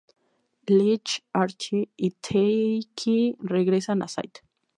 Leech, 0.67 1.21
Artie, 1.31 1.89
y 1.95 2.09
Taki 2.09 3.35
regresan 3.39 4.01
a 4.01 4.05
St. 4.07 4.39